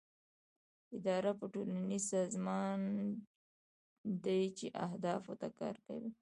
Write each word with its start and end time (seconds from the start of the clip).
اداره 0.97 1.31
یو 1.39 1.47
ټولنیز 1.53 2.03
سازمان 2.13 2.79
دی 4.23 4.41
چې 4.57 4.65
اهدافو 4.85 5.33
ته 5.41 5.47
کار 5.59 5.75
کوي. 5.85 6.11